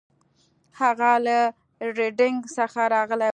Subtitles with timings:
[0.79, 1.37] هغه له
[1.97, 3.29] ریډینګ څخه راغلی و.